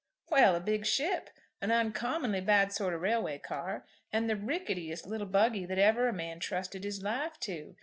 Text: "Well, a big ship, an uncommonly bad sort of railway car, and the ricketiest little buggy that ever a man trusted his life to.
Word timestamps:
"Well, 0.31 0.55
a 0.55 0.59
big 0.59 0.87
ship, 0.87 1.29
an 1.61 1.71
uncommonly 1.71 2.41
bad 2.41 2.73
sort 2.73 2.95
of 2.95 3.01
railway 3.01 3.37
car, 3.37 3.85
and 4.11 4.27
the 4.27 4.35
ricketiest 4.35 5.05
little 5.05 5.27
buggy 5.27 5.67
that 5.67 5.77
ever 5.77 6.07
a 6.07 6.11
man 6.11 6.39
trusted 6.39 6.83
his 6.83 7.03
life 7.03 7.39
to. 7.41 7.75